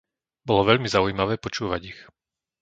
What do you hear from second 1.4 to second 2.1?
počúvať ich.